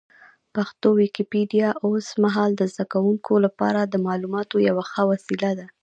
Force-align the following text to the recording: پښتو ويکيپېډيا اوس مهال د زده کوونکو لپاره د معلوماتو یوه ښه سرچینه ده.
پښتو 0.55 0.87
ويکيپېډيا 0.99 1.69
اوس 1.85 2.07
مهال 2.23 2.51
د 2.57 2.61
زده 2.73 2.85
کوونکو 2.93 3.33
لپاره 3.45 3.79
د 3.85 3.95
معلوماتو 4.05 4.55
یوه 4.69 4.83
ښه 4.91 5.03
سرچینه 5.25 5.51
ده. 5.59 5.65